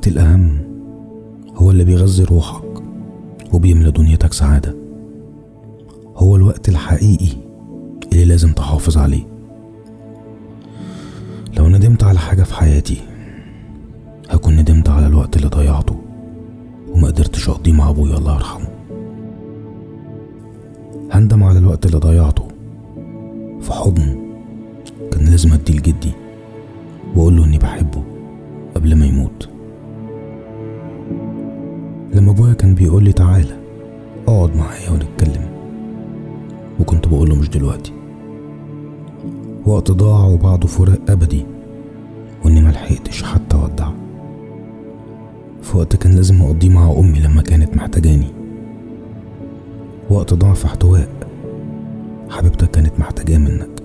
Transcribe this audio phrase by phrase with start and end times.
[0.00, 0.58] الوقت الأهم
[1.56, 2.82] هو اللي بيغذي روحك
[3.52, 4.74] وبيملى دنيتك سعادة.
[6.16, 7.36] هو الوقت الحقيقي
[8.12, 9.22] اللي لازم تحافظ عليه.
[11.56, 12.96] لو ندمت على حاجة في حياتي
[14.30, 15.96] هكون ندمت على الوقت اللي ضيعته
[16.92, 18.68] وما قدرتش أقضيه مع أبويا الله يرحمه.
[21.12, 22.48] هندم على الوقت اللي ضيعته
[23.60, 24.16] في حضن
[25.12, 26.12] كان لازم أديه لجدي
[27.16, 28.02] وأقول له إني بحبه
[28.74, 29.49] قبل ما يموت.
[32.14, 33.56] لما أبويا كان بيقول لي تعالى
[34.28, 35.48] أقعد معايا ونتكلم.
[36.80, 37.92] وكنت بقول له مش دلوقتي.
[39.66, 41.46] وقت ضاع وبعده فراق أبدي
[42.44, 43.88] وإني ملحقتش حتى أودع.
[45.62, 48.32] في وقت كان لازم أقضيه مع أمي لما كانت محتاجاني.
[50.10, 51.08] وقت ضاع في احتواء
[52.30, 53.82] حبيبتك كانت محتاجاه منك.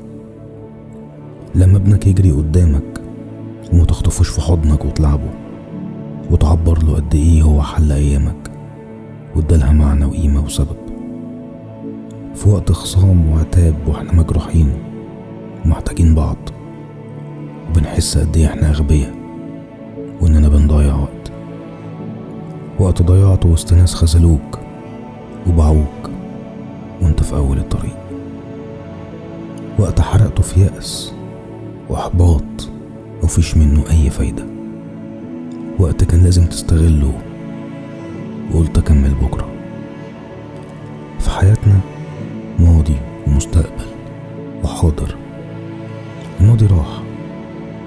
[1.56, 3.02] لما ابنك يجري قدامك
[3.73, 5.44] وما تخطفوش في حضنك وتلعبه.
[6.31, 8.52] وتعبر له قد إيه هو حل أيامك
[9.36, 10.76] وادالها معنى وقيمة وسبب.
[12.36, 14.73] في وقت خصام وعتاب وإحنا مجروحين
[15.66, 16.38] ومحتاجين بعض
[17.70, 19.14] وبنحس قد إيه إحنا أغبياء
[20.22, 21.31] وإننا بنضيع وقت.
[22.80, 24.59] وقت ضيعته وسط ناس خذلوك
[25.48, 26.09] وباعوك
[27.02, 27.97] وإنت في أول الطريق.
[29.80, 31.14] وقت حرقته في يأس
[31.90, 32.69] وإحباط
[33.24, 34.54] مفيش منه أي فايدة.
[35.80, 37.13] وقت كان لازم تستغله.
[38.53, 39.47] وقلت أكمل بكرة.
[41.19, 41.80] في حياتنا
[42.59, 42.96] ماضي
[43.28, 43.85] ومستقبل
[44.64, 45.16] وحاضر.
[46.41, 47.02] الماضي راح.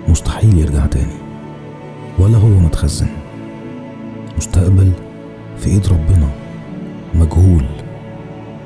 [0.08, 1.18] مستحيل يرجع تاني.
[2.18, 3.08] ولا هو متخزن
[4.36, 4.92] مستقبل
[5.58, 6.28] في إيد ربنا.
[7.14, 7.64] مجهول.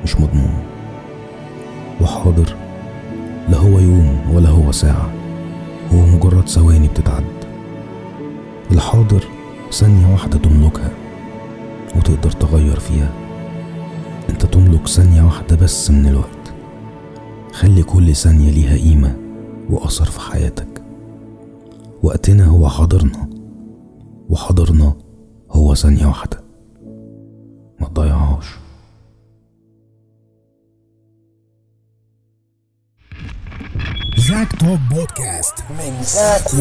[0.03, 0.63] مش مضمون.
[2.01, 2.55] وحاضر.
[3.49, 5.11] لا هو يوم ولا هو ساعة.
[5.93, 7.42] هو مجرد ثواني بتتعد
[8.71, 9.23] الحاضر
[9.71, 10.91] ثانية واحدة تملكها
[11.95, 13.11] وتقدر تغير فيها.
[14.29, 16.53] انت تملك ثانية واحدة بس من الوقت.
[17.53, 19.17] خلي كل ثانية ليها قيمة
[19.69, 20.83] وأثر في حياتك.
[22.03, 23.29] وقتنا هو حاضرنا
[24.29, 24.95] وحاضرنا
[25.51, 26.43] هو ثانية واحدة.
[27.81, 28.45] ما تضيعهاش.
[34.17, 36.53] زاك توب بودكاست من زاك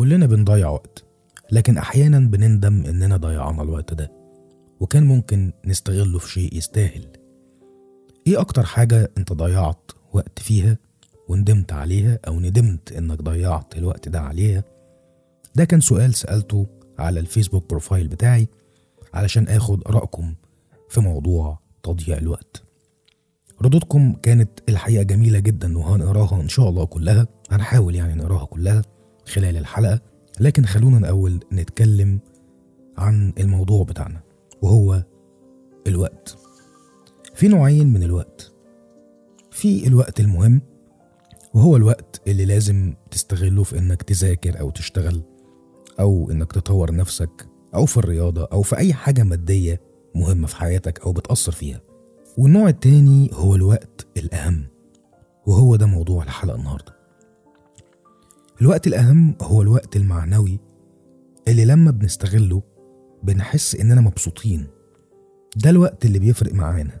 [0.00, 1.04] كلنا بنضيع وقت
[1.52, 4.12] لكن أحيانا بنندم إننا ضيعنا الوقت ده
[4.80, 7.06] وكان ممكن نستغله في شيء يستاهل.
[8.26, 10.78] إيه أكتر حاجة أنت ضيعت وقت فيها
[11.28, 14.64] وندمت عليها أو ندمت إنك ضيعت الوقت ده عليها؟
[15.54, 16.66] ده كان سؤال سألته
[16.98, 18.48] على الفيسبوك بروفايل بتاعي
[19.14, 20.34] علشان آخد آرائكم
[20.88, 22.62] في موضوع تضييع الوقت.
[23.62, 28.82] ردودكم كانت الحقيقة جميلة جدا وهنقراها إن شاء الله كلها هنحاول يعني نقراها كلها.
[29.30, 30.00] خلال الحلقة
[30.40, 32.18] لكن خلونا الأول نتكلم
[32.98, 34.20] عن الموضوع بتاعنا
[34.62, 35.04] وهو
[35.86, 36.36] الوقت.
[37.34, 38.52] في نوعين من الوقت.
[39.50, 40.62] في الوقت المهم
[41.54, 45.22] وهو الوقت اللي لازم تستغله في إنك تذاكر أو تشتغل
[46.00, 49.80] أو إنك تطور نفسك أو في الرياضة أو في أي حاجة مادية
[50.14, 51.80] مهمة في حياتك أو بتأثر فيها.
[52.38, 54.66] والنوع التاني هو الوقت الأهم
[55.46, 56.99] وهو ده موضوع الحلقة النهاردة.
[58.60, 60.60] الوقت الأهم هو الوقت المعنوي
[61.48, 62.62] اللي لما بنستغله
[63.22, 64.66] بنحس إننا مبسوطين.
[65.56, 66.98] ده الوقت اللي بيفرق معانا.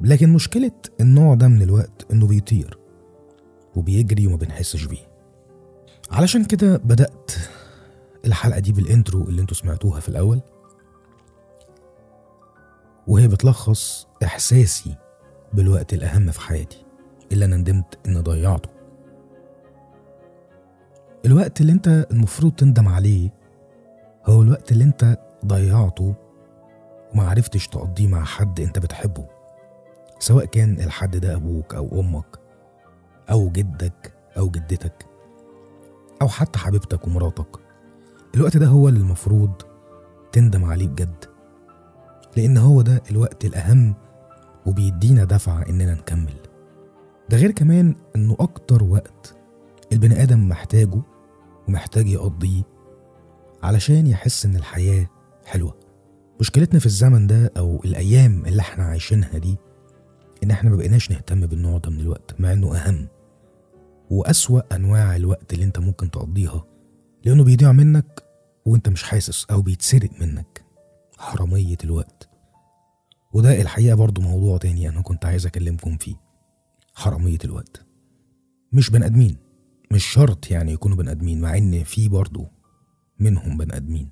[0.00, 2.78] لكن مشكلة النوع ده من الوقت إنه بيطير
[3.76, 5.08] وبيجري وما بنحسش بيه.
[6.10, 7.30] علشان كده بدأت
[8.24, 10.40] الحلقة دي بالإنترو اللي أنتوا سمعتوها في الأول.
[13.06, 14.96] وهي بتلخص إحساسي
[15.52, 16.84] بالوقت الأهم في حياتي
[17.32, 18.73] اللي أنا ندمت إني ضيعته.
[21.26, 23.30] الوقت اللي انت المفروض تندم عليه
[24.26, 26.14] هو الوقت اللي انت ضيعته
[27.14, 29.26] وما عرفتش تقضيه مع حد انت بتحبه
[30.18, 32.38] سواء كان الحد ده أبوك أو أمك
[33.30, 35.06] أو جدك أو جدتك
[36.22, 37.56] أو حتى حبيبتك ومراتك.
[38.34, 39.50] الوقت ده هو اللي المفروض
[40.32, 41.24] تندم عليه بجد
[42.36, 43.94] لأن هو ده الوقت الأهم
[44.66, 46.34] وبيدينا دفعة إننا نكمل.
[47.30, 49.36] ده غير كمان إنه أكتر وقت
[49.92, 51.02] البني آدم محتاجه
[51.68, 52.62] ومحتاج يقضيه
[53.62, 55.06] علشان يحس إن الحياة
[55.44, 55.78] حلوة.
[56.40, 59.56] مشكلتنا في الزمن ده أو الأيام اللي إحنا عايشينها دي
[60.42, 63.08] إن إحنا ما بقيناش نهتم بالنوع ده من الوقت مع إنه أهم.
[64.10, 66.64] وأسوأ أنواع الوقت اللي إنت ممكن تقضيها
[67.24, 68.22] لأنه بيضيع منك
[68.66, 70.64] وإنت مش حاسس أو بيتسرق منك
[71.18, 72.28] حرامية الوقت.
[73.32, 76.14] وده الحقيقة برضو موضوع تاني أنا كنت عايز أكلمكم فيه
[76.94, 77.82] حرامية الوقت.
[78.72, 79.36] مش بني آدمين.
[79.90, 82.46] مش شرط يعني يكونوا بني آدمين مع إن في برضو
[83.18, 84.10] منهم بني آدمين.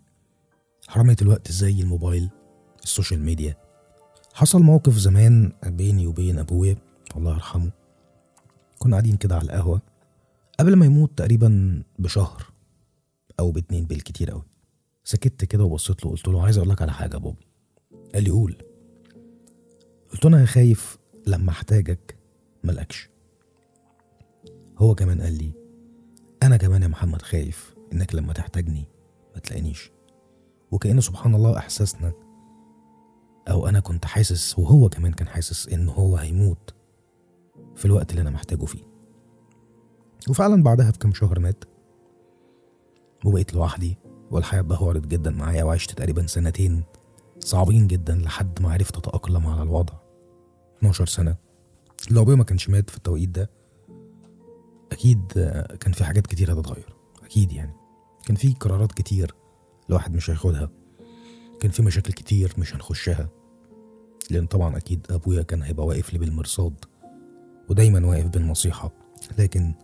[0.88, 2.30] حرامية الوقت زي الموبايل
[2.82, 3.56] ال social media.
[4.34, 6.76] حصل موقف زمان بيني وبين أبويا
[7.16, 7.72] الله يرحمه.
[8.78, 9.82] كنا قاعدين كده على القهوة
[10.60, 12.52] قبل ما يموت تقريبا بشهر
[13.40, 14.42] أو باتنين بالكتير قوي
[15.04, 17.36] سكت كده وبصيت له قلت له عايز أقول لك على حاجة يا بابا.
[18.14, 18.56] قال لي قول.
[20.12, 22.18] قلت له أنا خايف لما أحتاجك
[22.64, 23.08] ملقكش
[24.78, 25.52] هو كمان قال لي
[26.42, 28.88] أنا كمان يا محمد خايف إنك لما تحتاجني
[29.34, 29.90] ما تلاقينيش.
[30.70, 32.12] وكأن سبحان الله إحساسنا
[33.48, 36.74] أو أنا كنت حاسس وهو كمان كان حاسس إن هو هيموت
[37.76, 38.82] في الوقت اللي أنا محتاجه فيه.
[40.28, 41.64] وفعلا بعدها بكم شهر مات.
[43.24, 43.98] وبقيت لوحدي
[44.30, 46.84] والحياة اتدهورت جدا معايا وعشت تقريبا سنتين
[47.38, 49.94] صعبين جدا لحد ما عرفت أتأقلم على الوضع.
[50.78, 51.36] 12 سنة.
[52.10, 53.50] لو أبويا ما كانش مات في التوقيت ده
[54.92, 56.94] أكيد آه، كان في حاجات كتير هتتغير.
[57.24, 57.72] أكيد يعني.
[58.26, 59.34] كان في قرارات كتير
[59.88, 60.70] الواحد مش هياخدها.
[61.60, 63.28] كان في مشاكل كتير مش هنخشها.
[64.30, 66.74] لأن طبعا أكيد أبويا كان هيبقى واقف لي بالمرصاد
[67.70, 68.92] ودايما واقف بالنصيحة.
[69.38, 69.74] لكن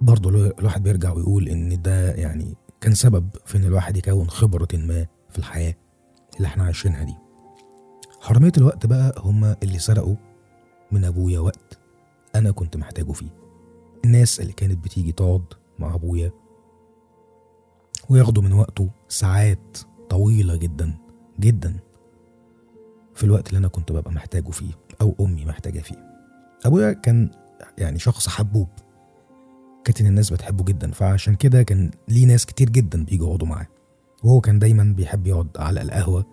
[0.00, 4.68] برضه الوا- الواحد بيرجع ويقول إن ده يعني كان سبب في إن الواحد يكون خبرة
[4.74, 5.74] ما في الحياة
[6.36, 7.14] اللي إحنا عايشينها دي.
[8.20, 10.16] حرامية الوقت بقى هما اللي سرقوا
[10.92, 11.78] من أبويا وقت
[12.34, 13.30] أنا كنت محتاجه فيه.
[14.04, 15.44] الناس اللي كانت بتيجي تقعد
[15.78, 16.32] مع أبويا
[18.10, 19.78] وياخدوا من وقته ساعات
[20.10, 20.94] طويلة جدا
[21.40, 21.76] جدا
[23.14, 25.96] في الوقت اللي أنا كنت ببقى محتاجه فيه أو أمي محتاجة فيه.
[26.64, 27.30] أبويا كان
[27.78, 28.68] يعني شخص حبوب
[29.84, 33.66] كانت الناس بتحبه جدا فعشان كده كان ليه ناس كتير جدا بيجوا يقعدوا معاه.
[34.24, 36.26] وهو كان دايما بيحب يقعد على القهوة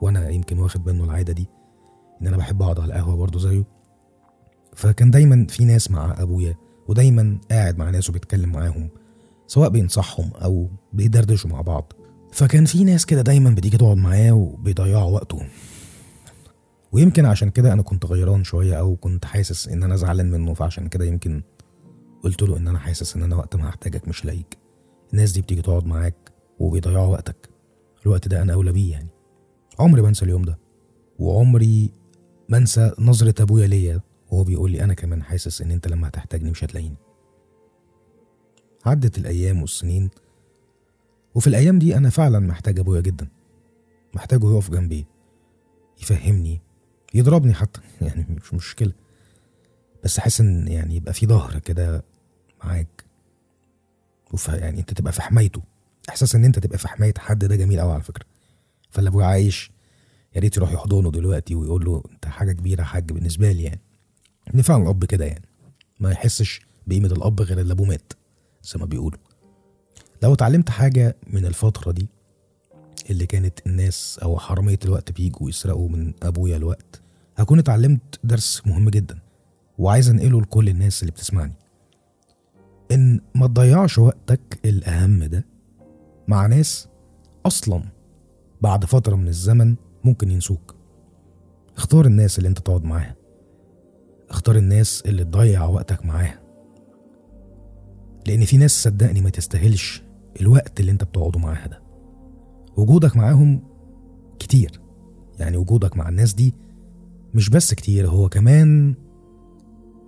[0.00, 1.46] وأنا يمكن واخد منه العادة دي
[2.22, 3.64] إن أنا بحب أقعد على القهوة برضه زيه.
[4.74, 6.56] فكان دايما في ناس مع أبويا
[6.88, 8.88] ودايما قاعد مع ناس وبيتكلم معاهم
[9.46, 11.92] سواء بينصحهم أو بيدردشوا مع بعض.
[12.32, 15.42] فكان في ناس كده دايما بتيجي تقعد معاه وبيضيعوا وقته.
[16.92, 20.88] ويمكن عشان كده أنا كنت غيران شوية أو كنت حاسس إن أنا زعلان منه فعشان
[20.88, 21.42] كده يمكن
[22.24, 24.58] قلت له إن أنا حاسس إن أنا وقت ما هحتاجك مش لاقيك
[25.12, 27.48] الناس دي بتيجي تقعد معاك وبيضيعوا وقتك.
[28.06, 29.08] الوقت ده أنا أولى بيه يعني.
[29.78, 30.58] عمري ما أنسى اليوم ده.
[31.18, 31.92] وعمري
[32.48, 34.00] ما أنسى نظرة أبويا ليا.
[34.32, 36.96] وهو بيقول لي أنا كمان حاسس إن أنت لما هتحتاجني مش هتلاقيني.
[38.86, 40.10] عدت الأيام والسنين
[41.34, 43.28] وفي الأيام دي أنا فعلا محتاج أبويا جدا
[44.14, 45.06] محتاجه يقف جنبي
[46.02, 46.60] يفهمني
[47.14, 48.92] يضربني حتى يعني مش مشكلة.
[50.04, 52.04] بس أحس إن يعني يبقى في ظهر كده
[52.64, 53.04] معاك.
[54.48, 55.62] يعني أنت تبقى في حمايته
[56.08, 58.26] إحساس إن أنت تبقى في حماية حد ده جميل أوي على فكرة.
[58.90, 59.70] فاللي أبويا عايش
[60.34, 63.80] يا ريت يروح يحضنه دلوقتي ويقول له أنت حاجة كبيرة يا حاج بالنسبة لي يعني.
[64.54, 65.48] إن فعلا الأب كده يعني.
[66.00, 68.12] ما يحسش بقيمة الأب غير اللي أبوه مات
[68.62, 69.18] زي ما بيقولوا.
[70.22, 72.08] لو اتعلمت حاجة من الفترة دي
[73.10, 77.02] اللي كانت الناس أو حرامية الوقت بيجوا يسرقوا من أبويا الوقت
[77.36, 79.18] هكون اتعلمت درس مهم جدا
[79.78, 81.54] وعايز أنقله لكل الناس اللي بتسمعني.
[82.92, 85.46] إن ما تضيعش وقتك الأهم ده
[86.28, 86.88] مع ناس
[87.46, 87.82] أصلا
[88.60, 90.74] بعد فترة من الزمن ممكن ينسوك.
[91.76, 93.16] اختار الناس اللي أنت تقعد معاها.
[94.32, 96.42] اختار الناس اللي تضيع وقتك معاها.
[98.26, 100.02] لأن في ناس صدقني ما تستاهلش
[100.40, 101.82] الوقت اللي انت بتقعده معاها ده.
[102.76, 103.62] وجودك معاهم
[104.38, 104.80] كتير.
[105.38, 106.54] يعني وجودك مع الناس دي
[107.34, 108.94] مش بس كتير هو كمان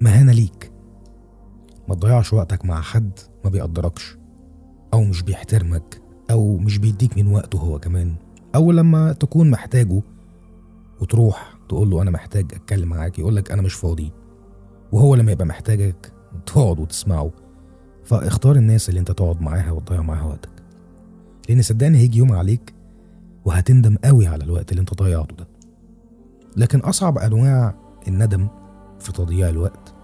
[0.00, 0.73] مهانة ليك.
[1.88, 4.16] ما تضيعش وقتك مع حد ما بيقدركش
[4.95, 8.14] أو مش بيحترمك أو مش بيديك من وقته هو كمان.
[8.54, 10.02] أو لما تكون محتاجه
[11.00, 14.12] وتروح تقول له أنا محتاج أتكلم معاك يقولك أنا مش فاضي
[14.92, 16.12] وهو لما يبقى محتاجك
[16.47, 17.30] تقعد وتسمعه.
[18.04, 20.50] فاختار الناس اللي أنت تقعد معاها وتضيع معاها وقتك.
[21.49, 22.75] لأن صدقني هيجي يوم عليك
[23.44, 25.49] وهتندم قوي على الوقت اللي أنت ضيعته ده.
[26.56, 27.75] لكن أصعب أنواع
[28.09, 28.49] الندم
[29.00, 29.94] في تضييع الوقت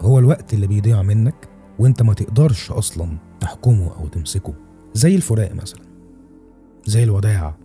[0.00, 4.54] هو الوقت اللي بيضيع منك وأنت ما تقدرش أصلا تحكمه أو تمسكه.
[4.94, 5.82] زي الفراق مثلا
[6.86, 7.56] زي الوداع.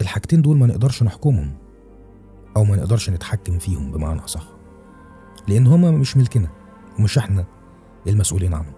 [0.00, 1.52] الحاجتين دول ما نقدرش نحكمهم.
[2.56, 4.46] أو ما نقدرش نتحكم فيهم بمعنى أصح.
[5.48, 6.48] لأن هما مش ملكنا
[6.98, 7.44] ومش إحنا
[8.06, 8.72] المسؤولين عنه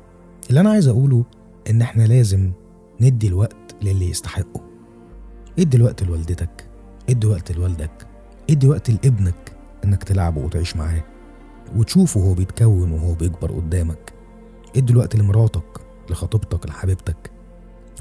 [0.51, 1.25] اللي أنا عايز أقوله
[1.71, 2.53] إن إحنا لازم
[3.01, 4.61] ندي الوقت للي يستحقه.
[5.59, 6.69] ادي الوقت لوالدتك
[7.11, 8.07] ادي وقت لوالدك
[8.51, 11.05] ادي وقت لابنك إنك تلعبه وتعيش معاه
[11.77, 14.13] وتشوفه وهو بيتكون وهو بيكبر قدامك.
[14.77, 17.31] ادي الوقت لمراتك لخطيبتك لحبيبتك.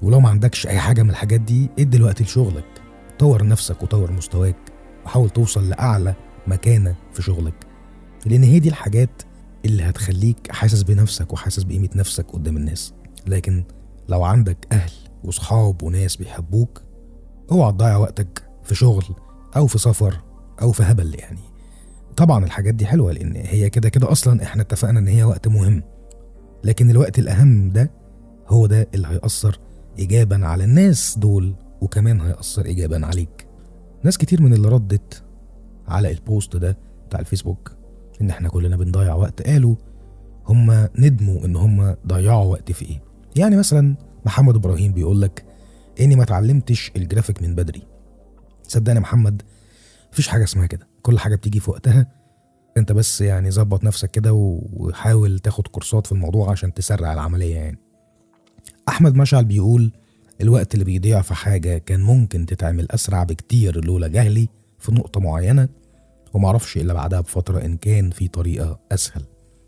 [0.01, 2.81] ولو ما عندكش أي حاجة من الحاجات دي ادي الوقت لشغلك.
[3.19, 4.70] طور نفسك وطور مستواك.
[5.05, 6.15] وحاول توصل لأعلى
[6.48, 7.53] مكانة في شغلك
[8.25, 9.22] لأن هي دي الحاجات
[9.65, 12.93] اللي هتخليك حاسس بنفسك وحاسس بقيمة نفسك قدام الناس.
[13.27, 13.63] لكن
[14.10, 14.91] لو عندك أهل
[15.24, 16.81] وصحاب وناس بيحبوك
[17.51, 19.03] اوعى تضيع وقتك في شغل
[19.55, 20.22] أو في سفر
[20.62, 21.39] أو في هبل يعني.
[22.17, 25.84] طبعا الحاجات دي حلوة لأن هي كده كده أصلا إحنا اتفقنا إن هي وقت مهم.
[26.63, 27.91] لكن الوقت الأهم ده
[28.48, 29.60] هو ده اللي هيأثر
[30.00, 33.48] ايجابا على الناس دول وكمان هيأثر ايجابا عليك.
[34.03, 35.24] ناس كتير من اللي ردت
[35.88, 36.77] على البوست ده
[37.08, 37.72] بتاع الفيسبوك
[38.22, 39.41] إن إحنا كلنا بنضيع وقت.
[39.41, 39.75] قالوا
[40.46, 43.03] هم ندموا إن هم ضيعوا وقت في إيه.
[43.36, 45.46] يعني مثلا محمد إبراهيم بيقول لك
[46.01, 47.81] إني ما اتعلمتش الجرافيك من بدري.
[48.63, 49.41] صدقني يا محمد
[50.13, 50.88] مفيش حاجة اسمها كده.
[51.01, 52.08] كل حاجة بتيجي في وقتها.
[52.77, 57.77] أنت بس يعني ظبط نفسك كده وحاول تاخد كورسات في الموضوع عشان تسرع العملية يعني.
[58.89, 59.91] أحمد مشعل بيقول
[60.41, 64.48] الوقت اللي بيضيع في حاجة كان ممكن تتعمل أسرع بكتير لولا جهلي
[64.79, 65.69] في نقطة معينة
[66.33, 69.21] ومعرفش إلا بعدها بفترة إن كان في طريقة أسهل.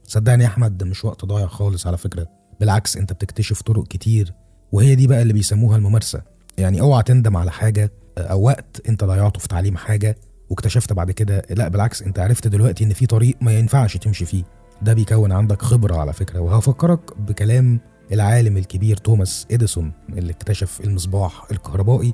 [0.03, 2.27] صدقني يا أحمد ده مش وقت ضايع خالص على فكرة.
[2.59, 4.33] بالعكس أنت بتكتشف طرق كتير
[4.71, 6.21] وهي دي بقى اللي بيسموها الممارسة.
[6.57, 10.17] يعني أوعى تندم على حاجة أو وقت أنت ضيعته في تعليم حاجة
[10.49, 11.41] واكتشفت بعد كده.
[11.49, 14.43] لا بالعكس أنت عرفت دلوقتي إن في طريق ما ينفعش تمشي فيه.
[14.81, 17.79] ده بيكون عندك خبرة على فكرة وهفكرك بكلام
[18.13, 22.13] العالم الكبير توماس إديسون اللي اكتشف المصباح الكهربائي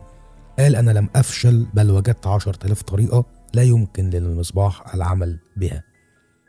[0.59, 5.83] قال أنا لم أفشل بل وجدت عشر تلاف طريقة لا يمكن للمصباح العمل بها.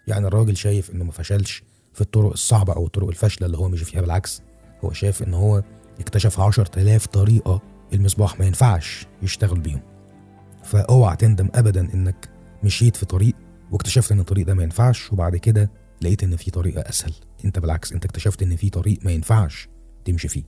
[0.06, 1.62] يعني الراجل شايف إنه ما فشلش
[1.94, 4.42] في الطرق الصعبة أو الطرق الفاشلة اللي هو مشي فيها بالعكس
[4.84, 5.62] هو شايف إن هو
[6.00, 9.80] اكتشف عشر تلاف طريقة المصباح ما ينفعش يشتغل بيهم.
[10.64, 12.28] فأوعى تندم ابدا إنك
[12.64, 13.34] مشيت في طريق
[13.70, 15.70] واكتشفت إن الطريق ده ما ينفعش وبعد كده
[16.02, 17.12] لقيت إن في طريقة أسهل.
[17.44, 19.68] انت بالعكس انت اكتشفت ان في طريق ما ينفعش
[20.04, 20.42] تمشي فيه.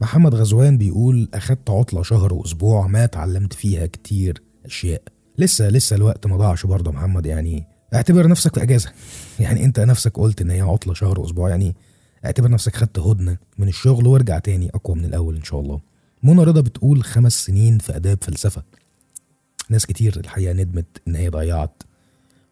[0.00, 5.02] محمد غزوان بيقول أخدت عطلة شهر وأسبوع ما اتعلمت فيها كتير أشياء.
[5.38, 8.92] لسه لسه الوقت ما ضاعش برضه محمد يعني اعتبر نفسك في إجازة.
[9.40, 11.76] يعني انت نفسك قلت إن هي عطلة شهر وأسبوع يعني
[12.24, 15.80] اعتبر نفسك خدت هدنة من الشغل وارجع تاني أقوى من الأول إن شاء الله.
[16.22, 18.62] منى رضا بتقول خمس سنين في آداب فلسفة.
[19.70, 21.82] ناس كتير الحقيقة ندمت إن هي ضيعت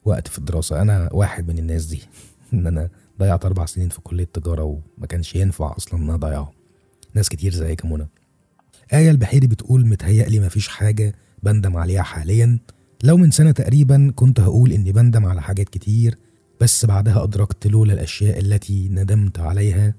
[0.05, 0.83] وقت في الدراسة.
[0.83, 2.03] أنا واحد من الناس دي.
[2.53, 4.63] إن أنا ضيعت أربع سنين في كلية تجارة
[4.99, 6.53] وما كانش ينفع أصلا إن أنا اضيعهم
[7.15, 8.09] ناس كتير زيك يا منى
[8.93, 12.59] آية البحيري بتقول متهيألي مفيش حاجة بندم عليها حاليا.
[13.05, 16.19] لو من سنة تقريبا كنت هقول إني بندم على حاجات كتير
[16.61, 19.95] بس بعدها أدركت لولا الأشياء التي ندمت عليها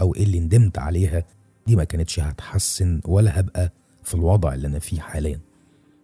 [0.00, 1.24] أو اللي ندمت عليها
[1.66, 3.72] دي ما كانتش هتحسن ولا هبقى
[4.04, 5.40] في الوضع اللي أنا فيه حاليا.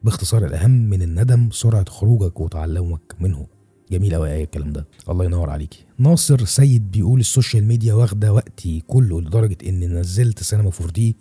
[0.02, 3.46] باختصار الأهم من الندم سرعة خروجك وتعلمك منه.
[3.92, 4.86] جميل قوي الكلام ده.
[5.08, 5.84] الله ينور عليكي.
[5.98, 11.16] ناصر سيد بيقول ال social media واخدة وقتي كله لدرجة إني نزلت سينما 4 دي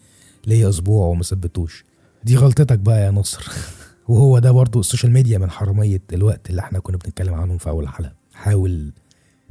[0.47, 1.85] ليا أسبوع وما ثبتوش.
[2.23, 3.51] دي غلطتك بقى يا ناصر.
[4.07, 7.69] وهو ده برضو ال social media من حرامية الوقت اللي إحنا كنا بنتكلم عنهم في
[7.69, 8.91] أول الحلقة حاول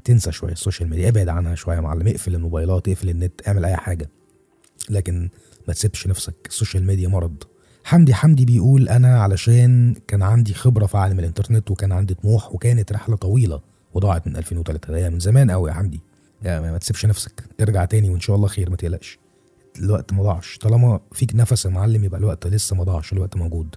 [0.05, 2.09] تنسى شوية ال social media ابعد عنها شوية يا معلم.
[2.09, 4.11] اقفل الموبايلات اقفل النت اعمل أي حاجة.
[4.91, 5.31] لكن
[5.69, 6.35] ما تسيبش نفسك.
[6.47, 7.43] ال social media مرض.
[7.85, 12.93] حمدي حمدي بيقول أنا علشان كان عندي خبرة في عالم الإنترنت وكان عندي طموح وكانت
[12.93, 13.61] رحلة طويلة
[13.95, 16.01] وضاعت من 2003 ده من زمان قوي يا حمدي.
[16.45, 19.19] يا ما تسيبش نفسك ارجع تاني وإن شاء الله خير ما تقلقش.
[19.79, 20.59] الوقت ما ضاعش.
[20.59, 23.75] طالما فيك نفس يا معلم يبقى الوقت لسه ما ضاعش الوقت موجود.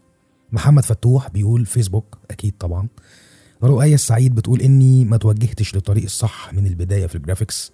[0.52, 2.88] محمد فتوح بيقول فيسبوك أكيد طبعا.
[3.64, 7.72] رؤية السعيد بتقول إني ما توجهتش للطريق الصح من البداية في الجرافيكس.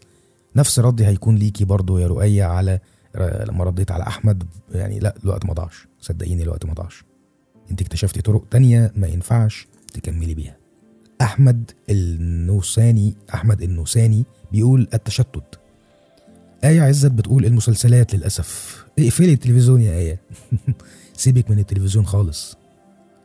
[0.56, 2.80] نفس ردي هيكون ليكي برضو يا رؤية على
[3.20, 5.88] لما رديت على أحمد يعني لا الوقت ما ضاعش.
[6.00, 7.04] صدقيني الوقت ما ضاعش.
[7.72, 10.58] أنت اكتشفتي طرق تانية ما ينفعش تكملي بيها.
[11.22, 15.60] أحمد النوساني أحمد النوساني بيقول التشتت.
[16.64, 18.86] آية عزت بتقول المسلسلات للأسف.
[19.00, 20.22] اقفلي التلفزيون يا آية.
[21.14, 22.58] سيبك من التلفزيون خالص.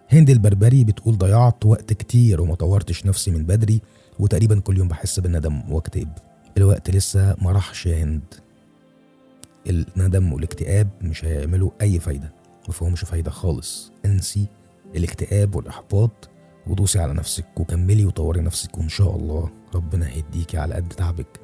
[0.08, 3.80] هند البربري بتقول ضيعت وقت كتير وما طورتش نفسي من بدري
[4.18, 6.08] وتقريبا كل يوم بحس بالندم وأكتئب.
[6.56, 8.22] الوقت لسه ما راحش يا هند.
[9.66, 12.32] الندم والاكتئاب مش هيعملوا أي فايدة.
[12.68, 13.92] ما فيهمش فايدة خالص.
[14.04, 14.46] انسي
[14.96, 16.28] الاكتئاب والإحباط
[16.66, 21.40] ودوسي على نفسك وكملي وطوري نفسك وإن شاء الله ربنا هيديكي على قد تعبك.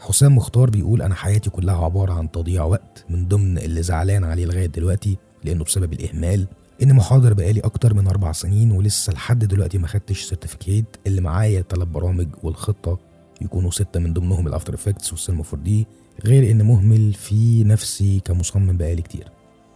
[0.00, 4.46] حسام مختار بيقول أنا حياتي كلها عبارة عن تضييع وقت من ضمن اللي زعلان عليه
[4.46, 6.46] لغاية دلوقتي لأنه بسبب الإهمال.
[6.82, 11.60] ان محاضر بقالي أكتر من أربع سنين ولسه لحد دلوقتي ما خدتش سيرتيفيكيت اللي معايا
[11.60, 12.98] تلات برامج والخطة
[13.40, 15.86] يكونوا ستة من ضمنهم ال After Effects والسينما 4 دي
[16.24, 19.28] غير إن مهمل في نفسي كمصمم بقالي كتير.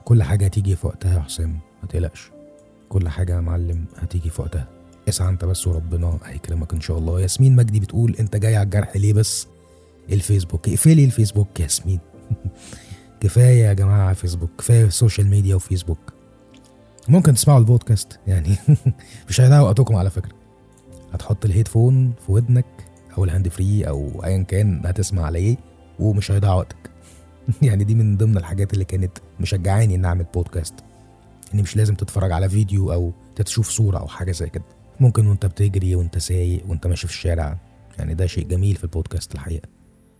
[0.05, 2.31] كل حاجة هتيجي في وقتها يا حسام ما تقلقش.
[2.89, 4.69] كل حاجة يا معلم هتيجي في وقتها.
[5.09, 7.21] اسعى أنت بس وربنا هيكرمك إن شاء الله.
[7.21, 9.47] ياسمين مجدي بتقول أنت جاي على الجرح ليه بس؟
[10.13, 10.69] الفيسبوك.
[10.69, 11.99] اقفلي الفيسبوك يا ياسمين.
[13.21, 16.13] كفاية يا جماعة فيسبوك كفاية social media وفيسبوك.
[17.09, 18.57] ممكن تسمعوا البودكاست يعني
[19.29, 20.33] مش هيضيع وقتكم على فكرة.
[21.13, 22.67] هتحط ال headphone في ودنك
[23.19, 25.57] أو ال hand free أو ايا كان هتسمع عليه
[25.99, 26.91] ومش هيضيع وقتك
[27.63, 30.75] يعني دي من ضمن الحاجات اللي كانت مشجعاني ان أعمل بودكاست
[31.55, 34.65] ان مش لازم تتفرج على فيديو أو تشوف صورة أو حاجة زي كده.
[35.01, 37.59] ممكن وأنت بتجري وأنت سايق وأنت ماشي في الشارع.
[37.99, 39.69] يعني ده شيء جميل في البودكاست الحقيقة.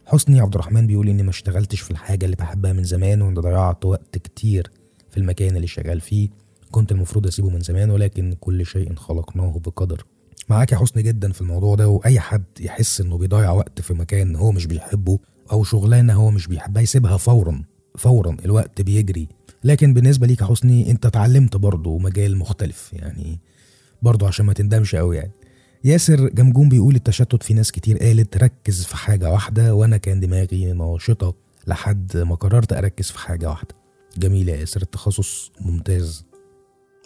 [0.07, 3.85] حسني عبد الرحمن بيقول إني ما اشتغلتش في الحاجة اللي بحبها من زمان وإن ضيعت
[3.85, 4.71] وقت كتير
[5.11, 6.29] في المكان اللي شغال فيه.
[6.71, 10.05] كنت المفروض أسيبه من زمان ولكن كل شيء خلقناه بقدر.
[10.49, 14.37] معاك يا حسني جدا في الموضوع ده وأي حد يحس إنه بيضيع وقت في مكان
[14.37, 15.19] هو مش بيحبه
[15.53, 17.63] أو شغلانة هو مش بيحبها يسيبها فورا
[17.99, 19.29] فورا الوقت بيجري.
[19.65, 23.41] لكن بالنسبة ليك يا حسني أنت اتعلمت برضه مجال مختلف يعني
[24.03, 25.33] برضه عشان ما تندمش قوي يعني.
[25.85, 30.73] ياسر جمجوم بيقول التشتت في ناس كتير قالت ركز في حاجة واحدة وأنا كان دماغي
[30.73, 31.35] ناشطة
[31.67, 33.75] لحد ما قررت أركز في حاجة واحدة.
[34.19, 36.25] جميل يا ياسر التخصص ممتاز.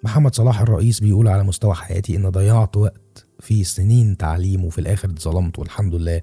[0.04, 5.10] محمد صلاح الرئيس بيقول على مستوى حياتي إن ضيعت وقت في سنين تعليم وفي الآخر
[5.10, 6.20] اتظلمت والحمد لله.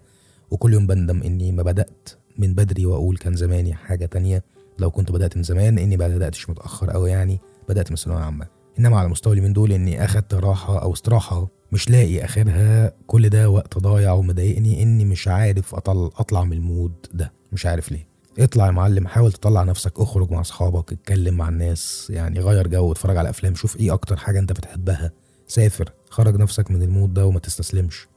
[0.51, 4.43] وكل يوم بندم إني ما بدأت من بدري وأقول كان زماني حاجة تانية.
[4.79, 7.39] لو كنت بدأت من زمان إني ما بدأتش متأخر أوي يعني
[7.69, 8.47] بدأت من ثانوية عامة
[8.79, 13.49] إنما على مستوى اليومين دول إني أخدت راحة أو استراحة مش لاقي آخرها كل ده
[13.49, 18.07] وقت ضايع ومضايقني إني مش عارف أطل أطلع من المود ده مش عارف ليه.
[18.39, 22.91] اطلع يا معلم حاول تطلع نفسك اخرج مع أصحابك اتكلم مع الناس يعني غير جو
[22.91, 25.11] اتفرج على أفلام شوف إيه أكتر حاجة أنت بتحبها
[25.47, 28.07] سافر خرج نفسك من المود ده وما تستسلمش.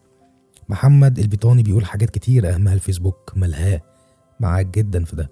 [0.69, 3.81] محمد البيطاني بيقول حاجات كتير أهمها الفيسبوك ملهاه.
[4.41, 5.31] معاك جدا في ده.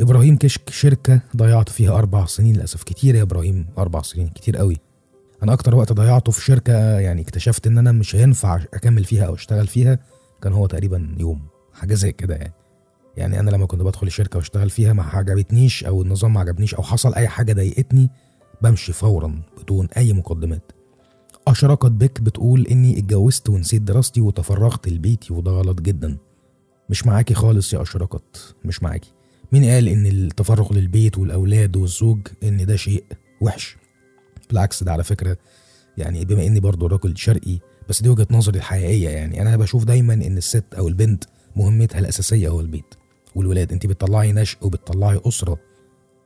[0.00, 4.76] إبراهيم كشك شركة ضيعت فيها أربع سنين للأسف كتير يا إبراهيم أربع سنين كتير قوي.
[5.42, 9.34] أنا أكتر وقت ضيعته في شركة يعني اكتشفت إن أنا مش هينفع أكمل فيها أو
[9.34, 9.98] أشتغل فيها
[10.42, 12.52] كان هو تقريبا يوم حاجة زي كده يعني.
[13.16, 16.82] يعني أنا لما كنت بدخل الشركة وأشتغل فيها ما عجبتنيش أو النظام ما عجبنيش أو
[16.82, 18.10] حصل أي حاجة ضايقتني
[18.62, 20.72] بمشي فورا بدون أي مقدمات.
[21.48, 26.16] أشرقت بك بتقول إني اتجوزت ونسيت دراستي وتفرغت لبيتي وده غلط جدا.
[26.90, 29.12] مش معاكي خالص يا أشرقت مش معاكي.
[29.52, 33.04] مين قال إن التفرغ للبيت والأولاد والزوج إن ده شيء
[33.40, 33.76] وحش؟
[34.50, 35.36] بالعكس ده على فكرة
[35.98, 39.42] يعني بما إني برضو راجل شرقي بس دي وجهة نظري الحقيقية يعني.
[39.42, 41.24] أنا بشوف دايما إن الست أو البنت
[41.56, 42.94] مهمتها الأساسية هو البيت
[43.34, 43.72] والولاد.
[43.72, 45.58] أنت بتطلعي نشء وبتطلعي أسرة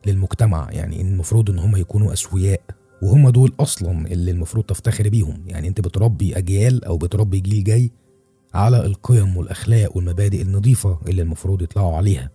[0.07, 2.61] للمجتمع يعني المفروض إن هم يكونوا أسوياء.
[3.02, 5.42] وهم دول أصلا اللي المفروض تفتخر بيهم.
[5.46, 7.90] يعني أنت بتربي أجيال أو بتربي جيل جاي
[8.54, 12.30] على القيم والأخلاق والمبادئ النظيفة اللي المفروض يطلعوا عليها.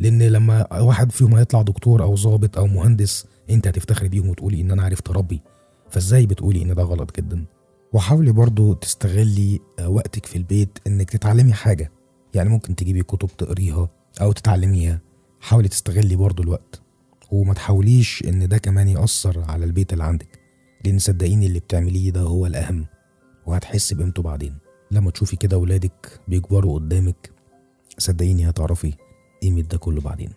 [0.00, 4.70] لأن لما واحد فيهم هيطلع دكتور أو ضابط أو مهندس أنت هتفتخري بيهم وتقولي إن
[4.70, 5.40] أنا عرفت أربي.
[5.90, 7.44] فإزاي بتقولي إن ده غلط جدا؟
[7.92, 11.92] وحاولي برضو تستغلي وقتك في البيت إنك تتعلمي حاجة.
[12.34, 13.88] يعني ممكن تجيبي كتب تقريها
[14.20, 15.00] أو تتعلميها.
[15.40, 16.82] حاولي تستغلي برضو الوقت.
[17.32, 20.40] وما تحاوليش إن ده كمان يأثر على البيت اللي عندك.
[20.84, 22.86] لأن صدقيني اللي بتعمليه ده هو الأهم.
[23.46, 24.54] وهتحس بقيمته بعدين.
[24.90, 27.30] لما تشوفي كده ولادك بيكبروا قدامك
[27.98, 28.92] صدقيني هتعرفي
[29.42, 30.30] قيمة ده كله بعدين.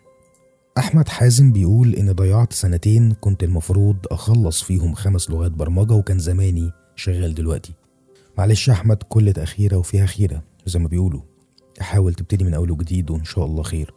[0.78, 6.72] أحمد حازم بيقول إن ضيعت سنتين كنت المفروض أخلص فيهم خمس لغات برمجة وكان زماني
[6.96, 7.72] شغال دلوقتي.
[8.38, 11.20] معلش يا أحمد كل تأخيرة وفيها خيرة زي ما بيقولوا.
[11.80, 13.94] حاول تبتدي من أول وجديد وإن شاء الله خير.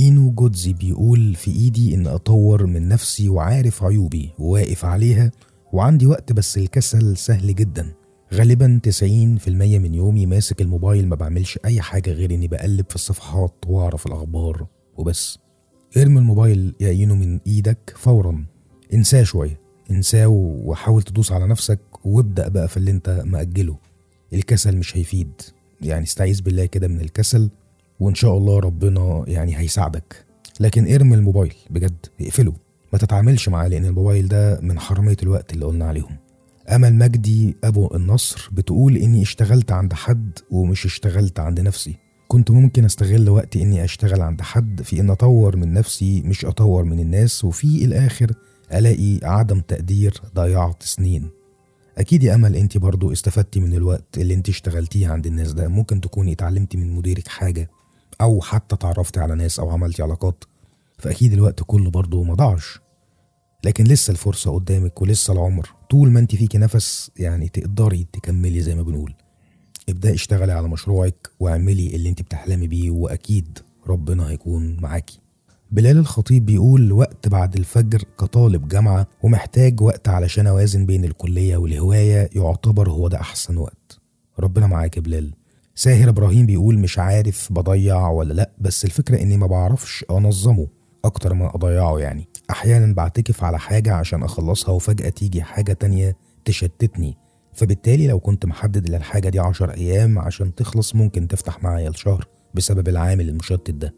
[0.00, 5.30] إينو جودزي بيقول في إيدي إن أطور من نفسي وعارف عيوبي وواقف عليها
[5.72, 7.92] وعندي وقت بس الكسل سهل جدا.
[8.34, 13.54] غالبا 90% من يومي ماسك الموبايل ما بعملش أي حاجة غير إني بقلب في الصفحات
[13.66, 15.38] وأعرف الأخبار وبس.
[15.96, 18.44] ارمي الموبايل يا إينو من إيدك فورا.
[18.94, 19.60] انساه شوية.
[19.90, 23.76] انساه وحاول تدوس على نفسك وابدأ بقى في اللي أنت مأجله.
[24.32, 25.32] الكسل مش هيفيد.
[25.80, 27.50] يعني استعيذ بالله كده من الكسل.
[28.00, 30.24] وإن شاء الله ربنا يعني هيساعدك.
[30.60, 32.52] لكن ارمي الموبايل بجد اقفله.
[32.92, 36.16] ما تتعاملش معاه لأن الموبايل ده من حرامية الوقت اللي قلنا عليهم.
[36.68, 41.96] امل مجدي أبو النصر بتقول إني اشتغلت عند حد ومش اشتغلت عند نفسي.
[42.28, 46.84] كنت ممكن أستغل وقتي إني أشتغل عند حد في إن أطور من نفسي مش أطور
[46.84, 48.32] من الناس وفي الآخر
[48.74, 51.30] ألاقي عدم تقدير ضيعت سنين.
[51.98, 55.68] أكيد يا أمل انت برضو استفدتي من الوقت اللي انت اشتغلتيه عند الناس ده.
[55.68, 57.70] ممكن تكوني اتعلمتي من مديرك حاجة.
[58.20, 60.44] أو حتى تعرفتي على ناس أو عملتي علاقات
[60.98, 62.78] فأكيد الوقت كله برضه ما ضاعش.
[63.64, 65.68] لكن لسه الفرصة قدامك ولسه العمر.
[65.90, 69.14] طول ما أنت فيكي نفس يعني تقدري تكملي زي ما بنقول.
[69.88, 75.20] ابدأي اشتغلي على مشروعك واعملي اللي أنت بتحلمي بيه وأكيد ربنا هيكون معاكي.
[75.70, 82.30] بلال الخطيب بيقول وقت بعد الفجر كطالب جامعة ومحتاج وقت علشان أوازن بين الكلية والهواية
[82.36, 83.98] يعتبر هو ده أحسن وقت.
[84.38, 85.34] ربنا معاك يا بلال.
[85.74, 90.68] ساهر إبراهيم بيقول مش عارف بضيع ولا لأ بس الفكرة إني ما بعرفش أنظمه
[91.04, 92.28] أكتر ما أضيعه يعني.
[92.50, 97.16] أحيانا بعتكف على حاجة عشان أخلصها وفجأة تيجي حاجة تانية تشتتني.
[97.52, 102.88] فبالتالي لو كنت محدد للحاجة دي عشر أيام عشان تخلص ممكن تفتح معايا الشهر بسبب
[102.88, 103.94] العامل المشتت ده.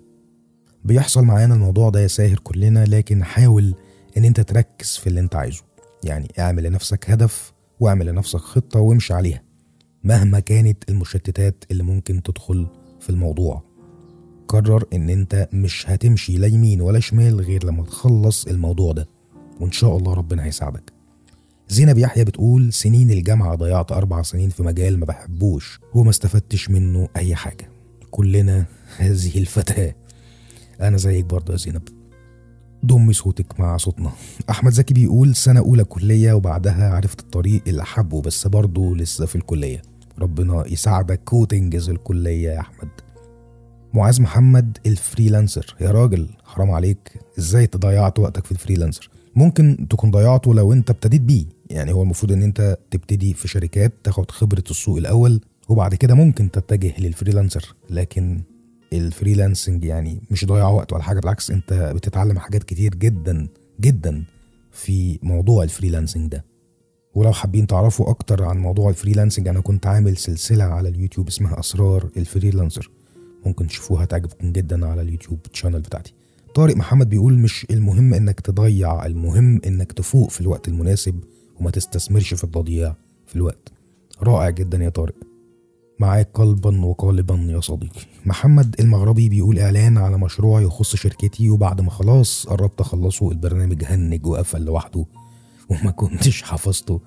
[0.85, 3.75] بيحصل معانا الموضوع ده يا ساهر كلنا لكن حاول
[4.17, 5.63] إن أنت تركز في اللي أنت عايزه.
[6.05, 9.43] يعني اعمل لنفسك هدف واعمل لنفسك خطة وامشي عليها.
[10.05, 12.67] مهما كانت المشتتات اللي ممكن تدخل
[13.01, 13.63] في الموضوع.
[14.49, 19.09] قرر إن أنت مش هتمشي لا يمين ولا شمال غير لما تخلص الموضوع ده.
[19.61, 20.93] وإن شاء الله ربنا هيساعدك.
[21.69, 27.09] زينب يحيى بتقول سنين الجامعة ضيعت أربع سنين في مجال ما بحبوش وما استفدتش منه
[27.17, 27.69] أي حاجة.
[28.11, 28.65] كلنا
[28.97, 29.95] هذه الفتاة.
[30.81, 31.83] أنا زيك برضه يا زينب.
[32.87, 34.13] ضمي صوتك مع صوتنا.
[34.51, 39.37] أحمد زكي بيقول سنة أولى كلية وبعدها عرفت الطريق اللي حبه بس برضه لسه في
[39.37, 39.83] الكلية.
[40.19, 42.89] ربنا يساعدك وتنجز الكلية يا أحمد.
[43.95, 45.77] معاذ محمد ال freelancer.
[45.81, 47.21] يا راجل حرام عليك.
[47.39, 51.45] إزاي تضيعت وقتك في ال freelancer؟ ممكن تكون ضيعته لو انت ابتديت بيه.
[51.71, 56.51] يعني هو المفروض ان انت تبتدي في شركات تاخد خبرة السوق الأول وبعد كده ممكن
[56.51, 57.75] تتجه لل freelancer.
[57.91, 58.43] لكن
[58.93, 63.49] ال freelancing يعني مش ضياع وقت ولا حاجة بالعكس انت بتتعلم حاجات كتير جدا
[63.81, 64.25] جدا
[64.73, 66.45] في موضوع ال freelancing ده.
[67.15, 71.61] ولو حابين تعرفوا أكتر عن موضوع ال freelancing أنا كنت عامل سلسلة على اليوتيوب اسمها
[71.61, 72.91] أسرار ال freelancer.
[73.47, 76.15] ممكن تشوفوها تعجبكم جدا على اليوتيوب channel بتاعتي.
[76.55, 81.21] طارق محمد بيقول مش المهم إنك تضيع المهم إنك تفوق في الوقت المناسب
[81.61, 82.95] وما تستثمرش في التضييع
[83.27, 83.73] في الوقت.
[84.23, 85.15] رائع جدا يا طارق.
[85.99, 88.01] معاك قلبا وقالبا يا صديقي.
[88.27, 94.27] محمد المغربي بيقول إعلان على مشروع يخص شركتي وبعد ما خلاص قربت أخلصه البرنامج هنج
[94.27, 95.07] وقفل لوحده.
[95.81, 97.01] وما كنتش حفظته.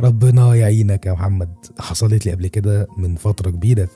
[0.00, 1.54] ربنا يعينك يا محمد.
[1.78, 3.88] حصلت لي قبل كده من فترة كبيرة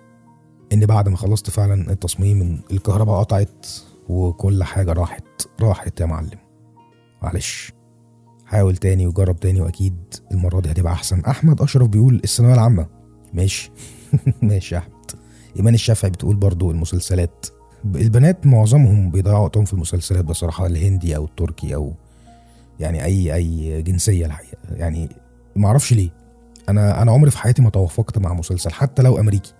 [0.73, 3.67] إن بعد ما خلصت فعلا التصميم الكهرباء قطعت
[4.09, 5.25] وكل حاجة راحت
[5.61, 6.39] راحت يا معلم.
[7.23, 7.73] معلش.
[8.47, 9.97] حاول تاني وجرب تاني وأكيد
[10.33, 11.21] المرة دي هتبقى أحسن.
[11.21, 12.87] أحمد أشرف بيقول الثانوية العامة.
[13.35, 13.71] ماشي.
[14.43, 15.11] ماشي يا أحمد.
[15.57, 17.47] إيمان الشافعي بتقول برضو المسلسلات.
[17.85, 21.95] البنات معظمهم بيضيعوا وقتهم في المسلسلات بصراحة الهندي أو التركي أو
[22.81, 25.09] يعني أي أي جنسية الحقيقة يعني
[25.57, 26.11] معرفش ليه.
[26.69, 29.53] أنا أنا عمري في حياتي ما توافقت مع مسلسل حتى لو أمريكي.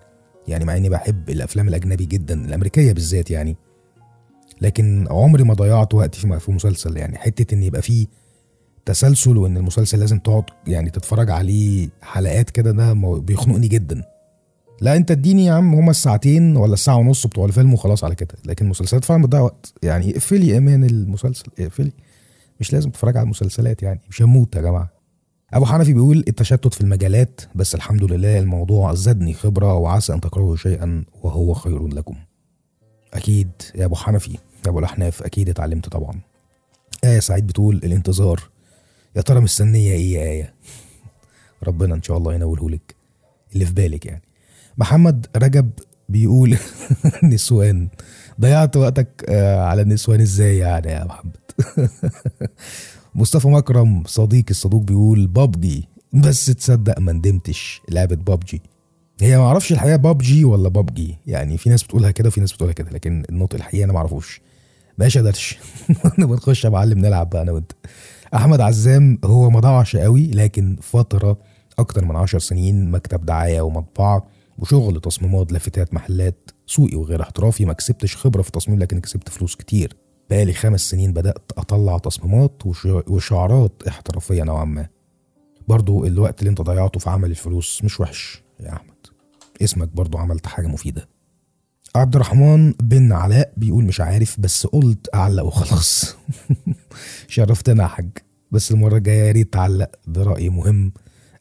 [0.47, 3.57] يعني مع إني بحب الأفلام الأجنبي جدا الأمريكية بالذات يعني.
[4.61, 7.17] لكن عمري ما ضيعت وقتي في مسلسل يعني.
[7.17, 8.07] حتة إن يبقى فيه
[8.85, 14.03] تسلسل وإن المسلسل لازم تقعد يعني تتفرج عليه حلقات كده ده بيخنقني جدا.
[14.81, 18.35] لا أنت اديني يا عم هما الساعتين ولا الساعة ونص بتوع الفيلم وخلاص على كده.
[18.45, 19.73] لكن المسلسلات فعلا بتضيع وقت.
[19.83, 21.91] يعني اقفلي أمان المسلسل اقفلي.
[22.59, 24.89] مش لازم تتفرج على المسلسلات يعني مش هموت يا جماعة.
[25.53, 30.55] أبو حنفي بيقول التشتت في المجالات بس الحمد لله الموضوع زادني خبرة وعسى أن تكرهوا
[30.55, 32.15] شيئا وهو خير لكم.
[33.13, 34.31] أكيد يا أبو حنفي
[34.65, 36.19] يا أبو الأحناف أكيد اتعلمت طبعا.
[37.03, 38.43] آية سعيد بتقول الانتظار
[39.15, 40.53] يا ترى مستنيه إيه يا آية؟
[41.63, 42.95] ربنا إن شاء الله ينوله لك
[43.53, 44.21] اللي في بالك يعني.
[44.77, 45.69] محمد رجب
[46.09, 46.57] بيقول
[47.23, 47.87] نسوان.
[48.41, 51.35] ضيعت وقتك آه، على النسوان إزاي يعني يا محمد؟
[53.15, 55.87] مصطفى مكرم صديقي الصدوق بيقول بابجي.
[56.13, 58.61] بس تصدق ما ندمتش لعبة بابجي.
[59.21, 61.17] هي ما أعرفش الحقيقة بابجي ولا بابجي.
[61.27, 64.41] يعني في ناس بتقولها كده وفي ناس بتقولها كده لكن النطق الحقيقي أنا ما أعرفوش.
[64.97, 65.57] ماشي يا درش
[66.17, 67.71] بنخش يا معلم نلعب بقى أنا وأنت.
[68.35, 71.37] أحمد عزام هو ما ضاعش قوي لكن فترة
[71.79, 74.27] أكتر من عشر سنين مكتب دعاية ومطبعة.
[74.57, 79.55] وشغل تصميمات لافتات محلات سوقي وغير احترافي ما كسبتش خبرة في التصميم لكن كسبت فلوس
[79.55, 79.93] كتير.
[80.29, 84.87] بقالي خمس سنين بدأت أطلع تصميمات وش- وشعارات احترافية نوعا ما.
[85.67, 88.95] برضو الوقت اللي أنت ضيعته في عمل الفلوس مش وحش يا أحمد.
[89.61, 91.07] اسمك برضو عملت حاجة مفيدة.
[91.95, 96.15] عبد الرحمن بن علاء بيقول مش عارف بس قلت أعلق وخلاص.
[97.27, 98.09] شرفتنا يا حاج.
[98.51, 100.93] بس المرة الجاية يا ريت تعلق براي مهم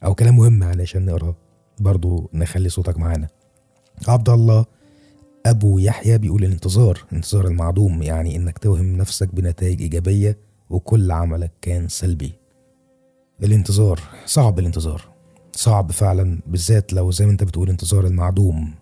[0.05, 1.37] أو كلام مهم علشان نقرأه.
[1.81, 3.29] برضو نخلي صوتك معانا.
[4.09, 4.65] عبد الله.
[5.47, 10.39] أبو يحيى بيقول الانتظار انتظار المعدوم يعني إنك توهم نفسك بنتائج إيجابية
[10.71, 12.33] وكل عملك كان سلبي.
[13.43, 15.03] الانتظار صعب الانتظار.
[15.53, 18.75] صعب فعلا بالذات لو زي ما أنت بتقول انتظار المعدوم.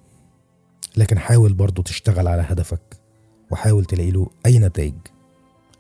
[0.97, 3.01] لكن حاول برضو تشتغل على هدفك
[3.51, 4.95] وحاول تلاقي له أي نتائج.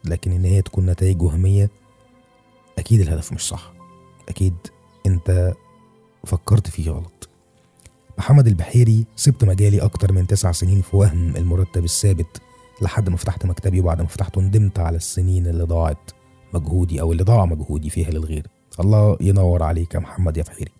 [0.05, 1.70] لكن إن هي تكون نتائج وهمية
[2.79, 3.72] أكيد الهدف مش صح.
[4.29, 4.55] أكيد
[5.07, 5.55] أنت
[6.24, 7.28] فكرت فيه غلط.
[8.18, 12.40] محمد البحيري سبت مجالي أكتر من تسع سنين في وهم المرتب الثابت
[12.82, 16.10] لحد ما فتحت مكتبي وبعد ما فتحته ندمت على السنين اللي ضاعت
[16.54, 18.46] مجهودي أو اللي ضاع مجهودي فيها للغير.
[18.80, 20.72] الله ينور عليك يا محمد يا بحيري.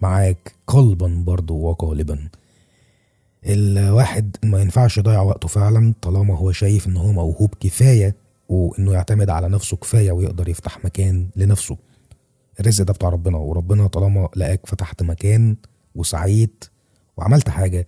[0.00, 2.28] معاك قلبا برضو وقالبا.
[3.46, 8.16] الواحد ما ينفعش يضيع وقته فعلا طالما هو شايف إن هو موهوب كفاية
[8.48, 11.76] وإنه يعتمد على نفسه كفاية ويقدر يفتح مكان لنفسه.
[12.60, 15.56] الرزق ده بتاع ربنا وربنا طالما لقاك فتحت مكان
[15.94, 16.64] وسعيت
[17.16, 17.86] وعملت حاجة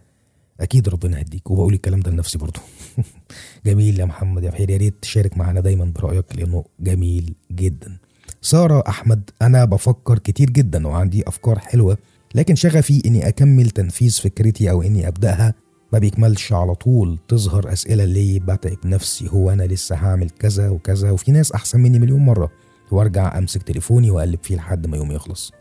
[0.61, 1.51] أكيد ربنا هيديك.
[1.51, 2.61] وبقول الكلام ده لنفسي برضه.
[3.67, 7.99] جميل يا محمد يا بحير يا ريت تشارك معانا دايما برأيك لأنه جميل جدا.
[8.43, 11.99] سارة أحمد أنا بفكر كتير جدا وعندي أفكار حلوة
[12.35, 15.55] لكن شغفي إني أكمل تنفيذ فكرتي أو إني أبدأها.
[15.93, 17.19] ما بيكملش على طول.
[17.29, 21.99] تظهر أسئلة ليه بتعب نفسي؟ هو أنا لسه هعمل كذا وكذا؟ وفي ناس أحسن مني
[21.99, 22.51] مليون مرة.
[22.93, 25.53] وارجع أمسك تليفوني وأقلب فيه لحد ما يوم يخلص.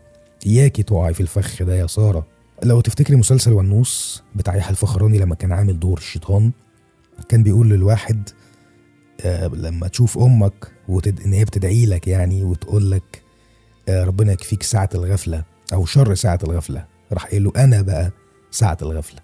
[0.46, 2.26] إياكي تقعي في الفخ ده يا سارة.
[2.62, 6.52] لو تفتكري مسلسل ونوس بتاع يحيى الفخراني لما كان عامل دور الشيطان
[7.28, 8.28] كان بيقول للواحد
[9.24, 11.20] آه لما تشوف أمك وتد...
[11.20, 13.22] إن هي بتدعي لك يعني وتقول لك
[13.88, 18.10] آه ربنا يكفيك ساعة الغفلة أو شر ساعة الغفلة راح قايل له أنا بقى
[18.50, 19.20] ساعة الغفلة.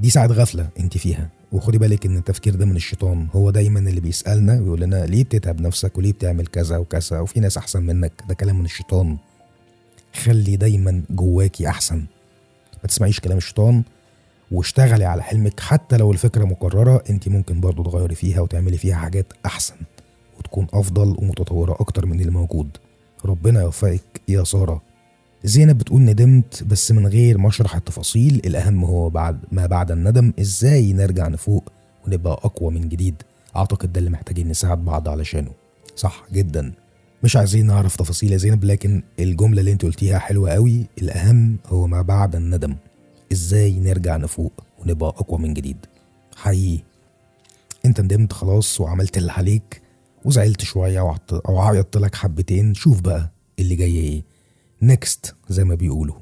[0.00, 1.30] دي ساعة غفلة أنت فيها.
[1.52, 3.26] وخدي بالك إن التفكير ده من الشيطان.
[3.32, 7.58] هو دايما اللي بيسألنا ويقول لنا ليه بتتعب نفسك وليه بتعمل كذا وكذا؟ وفي ناس
[7.58, 8.12] أحسن منك.
[8.28, 9.16] ده كلام من الشيطان.
[10.14, 11.96] خلي دايما جواكي أحسن.
[12.82, 13.82] ما تسمعيش كلام الشيطان
[14.50, 15.60] واشتغلي على حلمك.
[15.60, 19.74] حتى لو الفكرة مكررة أنت ممكن برضو تغيري فيها وتعملي فيها حاجات أحسن
[20.38, 22.76] وتكون أفضل ومتطورة أكتر من اللي موجود.
[23.24, 24.82] ربنا يوفقك يا سارة.
[25.44, 30.32] زينب بتقول ندمت بس من غير ما أشرح التفاصيل الأهم هو بعد ما بعد الندم
[30.40, 31.72] إزاي نرجع نفوق
[32.06, 33.14] ونبقى أقوى من جديد.
[33.56, 35.50] أعتقد ده اللي محتاجين نساعد بعض علشانه.
[35.96, 36.72] صح جدا.
[37.22, 40.86] مش عايزين نعرف تفاصيل يا زينب لكن الجملة اللي أنت قلتيها حلوة قوي.
[41.02, 42.76] الأهم هو ما بعد الندم.
[43.32, 45.76] إزاي نرجع نفوق ونبقى أقوى من جديد.
[46.36, 46.82] حقيقي.
[47.86, 49.82] أنت ندمت خلاص وعملت اللي عليك
[50.24, 52.74] وزعلت شوية وعط- أو عيطت لك حبتين.
[52.74, 54.22] شوف بقى اللي جاي إيه.
[54.82, 56.16] next زي ما بيقولوا.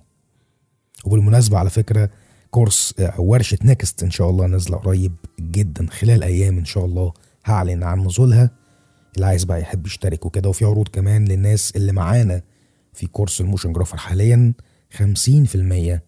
[1.04, 2.10] وبالمناسبة على فكرة
[2.50, 5.86] course أو ورشة Next إن شاء الله نازلة قريب جدا.
[5.90, 7.12] خلال أيام إن شاء الله
[7.44, 8.50] هعلن عن نزولها.
[9.16, 12.42] اللي عايز بقى يحب يشترك وكده وفي عروض كمان للناس اللي معانا
[12.92, 14.52] في course ال motion graphic حاليا.
[14.98, 16.00] 50%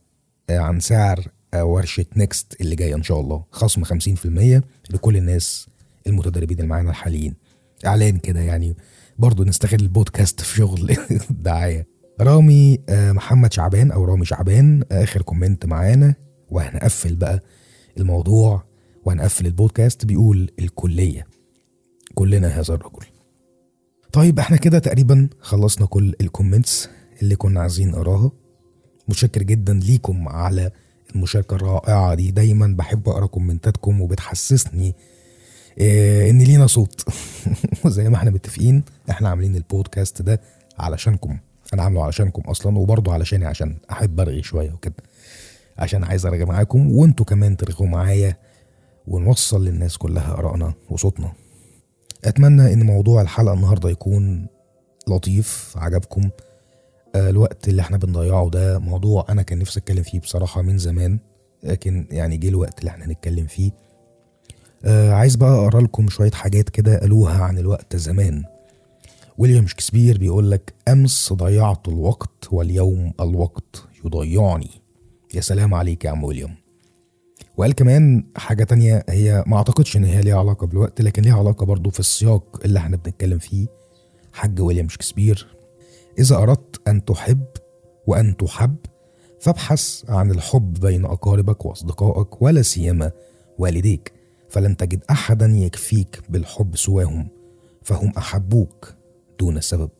[0.50, 3.44] عن سعر ورشة Next اللي جاية إن شاء الله.
[3.50, 5.66] خصم 50% لكل الناس
[6.06, 7.34] المتدربين اللي معانا الحاليين.
[7.86, 8.76] إعلان كده يعني.
[9.18, 10.96] برضه نستغل البودكاست في شغل
[11.30, 11.86] دعاية.
[12.20, 16.14] رامي آه، محمد شعبان أو رامي شعبان آخر comment معانا.
[16.50, 17.40] وهنقفل بقى
[17.98, 18.64] الموضوع
[19.04, 20.04] وهنقفل البودكاست.
[20.04, 21.26] بيقول الكلية.
[22.14, 23.06] كلنا هذا الرجل.
[24.12, 26.88] طيب إحنا كده تقريبا خلصنا كل ال comments
[27.22, 28.30] اللي كنا عايزين نقراها.
[29.08, 30.70] متشكر جدا ليكم على
[31.14, 32.30] المشاركة الرائعة دي.
[32.30, 34.94] دايما بحب أقرأ كومنتاتكم وبتحسسني
[35.78, 37.04] آه إن لينا صوت.
[37.84, 40.40] وزي ما إحنا متفقين إحنا عاملين البودكاست ده
[40.78, 41.38] علشانكم.
[41.74, 44.94] أنا عامله علشانكم أصلا وبرضه علشاني عشان احب ارغي شوية وكده
[45.78, 48.36] عشان عايز ارغي معاكم وانتوا كمان ترغوا معايا
[49.08, 51.32] ونوصل للناس كلها آرائنا وصوتنا.
[52.24, 54.46] أتمنى إن موضوع الحلقة النهارده يكون
[55.08, 56.30] لطيف عجبكم.
[57.14, 61.18] آه، الوقت اللي إحنا بنضيعه ده موضوع أنا كان نفسي أتكلم فيه بصراحة من زمان
[61.62, 63.70] لكن يعني جه الوقت اللي إحنا هنتكلم فيه.
[64.84, 68.44] آه عايز بقى أقرأ لكم شوية حاجات كده قالوها عن الوقت زمان.
[69.38, 74.70] ويليام شكسبير بيقول لك أمس ضيعت الوقت واليوم الوقت يضيعني.
[75.34, 76.54] يا سلام عليك يا عم ويليام.
[77.56, 81.66] وقال كمان حاجة تانية هي ما أعتقدش إن هي ليها علاقة بالوقت لكن ليها علاقة
[81.66, 83.66] برضو في السياق اللي إحنا بنتكلم فيه.
[84.32, 85.56] حاج ويليام شكسبير
[86.18, 87.44] إذا أردت أن تحب
[88.06, 88.76] وأن تحب
[89.40, 93.10] فابحث عن الحب بين أقاربك وأصدقائك ولا سيما
[93.58, 94.12] والديك.
[94.48, 97.28] فلن تجد أحدا يكفيك بالحب سواهم
[97.82, 98.94] فهم أحبوك.
[99.40, 99.90] دون سبب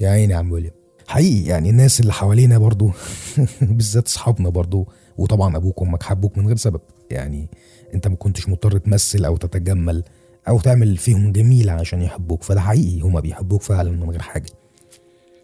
[0.00, 0.74] يا عيني يا عم ويليام.
[1.06, 2.90] حقيقي يعني الناس اللي حوالينا برضو
[3.60, 6.80] بالذات أصحابنا برضو وطبعا أبوك وأمك حبوك من غير سبب.
[7.10, 7.48] يعني
[7.94, 10.04] أنت ما كنتش مضطر تمثل أو تتجمل
[10.48, 13.00] أو تعمل فيهم جميل عشان يحبوك فده حقيقي.
[13.00, 14.50] هما بيحبوك فعلا من غير حاجة.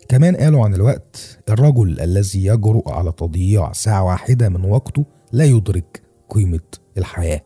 [0.08, 6.02] كمان قالوا عن الوقت الرجل الذي يجرؤ على تضييع ساعة واحدة من وقته لا يدرك
[6.30, 6.60] قيمة
[6.98, 7.40] الحياة.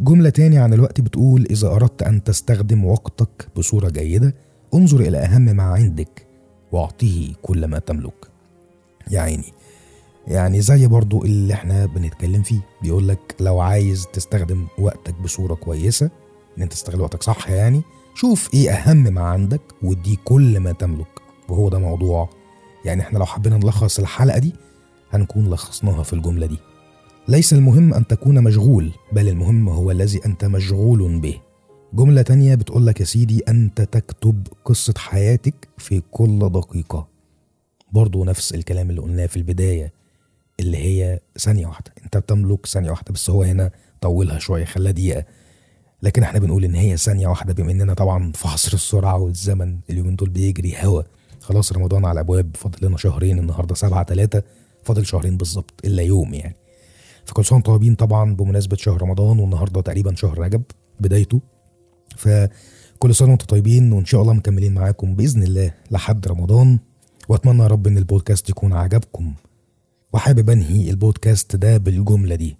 [0.00, 4.34] جملة تاني عن الوقت بتقول إذا أردت أن تستخدم وقتك بصورة جيدة
[4.74, 6.26] انظر إلى أهم ما عندك
[6.72, 8.28] واعطيه كل ما تملك.
[9.10, 9.52] يا عيني
[10.26, 12.60] يعني زي برضو اللي إحنا بنتكلم فيه.
[12.82, 16.10] بيقول لك لو عايز تستخدم وقتك بصورة كويسة
[16.58, 17.82] إن أنت تستغل وقتك صح يعني
[18.14, 21.06] شوف إيه أهم ما عندك واديه كل ما تملك.
[21.48, 22.28] وهو ده موضوع
[22.84, 24.52] يعني إحنا لو حبينا نلخص الحلقة دي
[25.10, 26.58] هنكون لخصناها في الجملة دي.
[27.28, 31.40] ليس المهم أن تكون مشغول بل المهم هو الذي أنت مشغول به.
[31.94, 37.08] جملة تانية بتقولك يا سيدي أنت تكتب قصة حياتك في كل دقيقة.
[37.92, 39.92] برضو نفس الكلام اللي قلناه في البداية
[40.60, 41.92] اللي هي ثانية واحدة.
[42.04, 45.24] أنت بتملك ثانية واحدة بس هو هنا طولها شوية خلاها دقيقة.
[46.02, 50.16] لكن إحنا بنقول إن هي ثانية واحدة بما إننا طبعا في عصر السرعة والزمن اليومين
[50.16, 51.02] دول بيجري هوا.
[51.40, 54.42] خلاص رمضان على الابواب فاضل لنا شهرين النهاردة سبعة تلاتة.
[54.82, 56.56] فاضل شهرين بالظبط إلا يوم يعني.
[57.24, 60.62] فكل سنة وأنتم طيبين طبعا بمناسبة شهر رمضان والنهاردة تقريبا شهر رجب
[61.00, 61.40] بدايته.
[62.16, 66.78] فكل سنة وأنتم طيبين وإن شاء الله مكملين معاكم بإذن الله لحد رمضان.
[67.28, 69.34] وأتمنى يا رب إن البودكاست يكون عجبكم.
[70.12, 72.56] وحابب أنهي البودكاست ده بالجملة دي.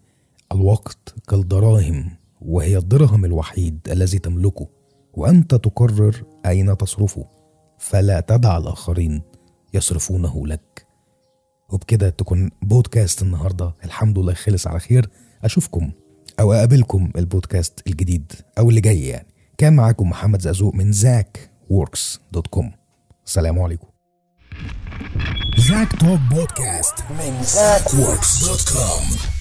[0.53, 4.69] الوقت كالدراهم وهي الدرهم الوحيد الذي تملكه.
[5.15, 7.25] وأنت تقرر أين تصرفه.
[7.79, 9.23] فلا تدع الآخرين
[9.75, 10.87] يصرفونه لك.
[11.69, 15.09] وبكده تكون بودكاست النهارده الحمد لله خلص على خير.
[15.45, 15.91] أشوفكم
[16.41, 19.27] أو أقابلكم البودكاست الجديد أو اللي جاي يعني.
[19.59, 22.73] كان معاكم محمد زقزوق من Zak Works dot com.
[23.27, 23.87] السلام عليكم.
[25.57, 29.34] Zack Talk Podcast من ZackWorks.com